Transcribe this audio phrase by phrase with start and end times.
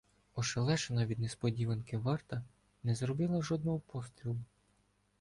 [0.35, 2.43] Ошелешена від несподіванки варта
[2.83, 4.39] не зробила жодного пострілу.